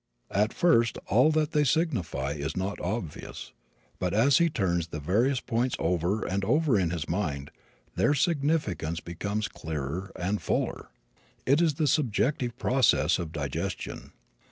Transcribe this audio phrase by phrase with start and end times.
[0.31, 3.51] At first all that they signify is not obvious,
[3.99, 7.51] but as he turns the various points over and over in his mind
[7.95, 10.87] their significance becomes clearer and fuller.
[11.45, 14.13] It is the subjective process of digestion.